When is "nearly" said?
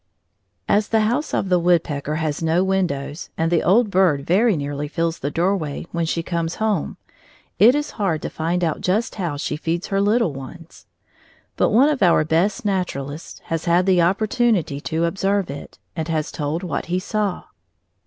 4.57-4.87